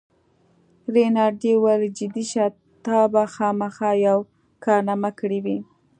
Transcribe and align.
رینالډي 0.95 1.53
وویل: 1.57 1.93
جدي 1.99 2.23
شه، 2.31 2.45
تا 2.85 2.97
به 3.13 3.23
خامخا 3.33 3.91
یوه 4.07 4.23
کارنامه 4.63 5.11
کړې 5.19 5.39
وي. 5.45 5.57